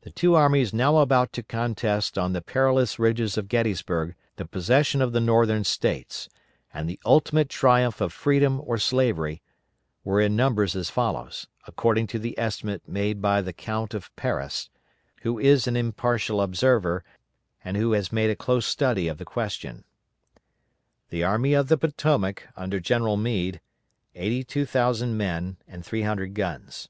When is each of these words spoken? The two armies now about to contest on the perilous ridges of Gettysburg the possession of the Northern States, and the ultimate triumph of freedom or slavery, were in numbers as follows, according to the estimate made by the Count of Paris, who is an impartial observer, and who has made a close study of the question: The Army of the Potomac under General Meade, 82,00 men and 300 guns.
The 0.00 0.10
two 0.10 0.34
armies 0.34 0.72
now 0.72 0.96
about 0.96 1.30
to 1.34 1.42
contest 1.42 2.16
on 2.16 2.32
the 2.32 2.40
perilous 2.40 2.98
ridges 2.98 3.36
of 3.36 3.48
Gettysburg 3.48 4.14
the 4.36 4.46
possession 4.46 5.02
of 5.02 5.12
the 5.12 5.20
Northern 5.20 5.62
States, 5.62 6.30
and 6.72 6.88
the 6.88 6.98
ultimate 7.04 7.50
triumph 7.50 8.00
of 8.00 8.14
freedom 8.14 8.62
or 8.64 8.78
slavery, 8.78 9.42
were 10.04 10.22
in 10.22 10.34
numbers 10.36 10.74
as 10.74 10.88
follows, 10.88 11.48
according 11.66 12.06
to 12.06 12.18
the 12.18 12.34
estimate 12.38 12.88
made 12.88 13.20
by 13.20 13.42
the 13.42 13.52
Count 13.52 13.92
of 13.92 14.08
Paris, 14.16 14.70
who 15.20 15.38
is 15.38 15.66
an 15.66 15.76
impartial 15.76 16.40
observer, 16.40 17.04
and 17.62 17.76
who 17.76 17.92
has 17.92 18.10
made 18.10 18.30
a 18.30 18.34
close 18.36 18.64
study 18.64 19.06
of 19.06 19.18
the 19.18 19.26
question: 19.26 19.84
The 21.10 21.24
Army 21.24 21.52
of 21.52 21.68
the 21.68 21.76
Potomac 21.76 22.48
under 22.56 22.80
General 22.80 23.18
Meade, 23.18 23.60
82,00 24.16 25.10
men 25.12 25.58
and 25.68 25.84
300 25.84 26.32
guns. 26.32 26.88